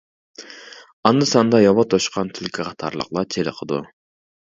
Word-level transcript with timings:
ئاندا-ساندا 1.09 1.59
ياۋا 1.63 1.85
توشقان، 1.93 2.31
تۈلكە 2.39 2.65
قاتارلىقلار 2.71 3.29
چېلىقىدۇ. 3.37 3.79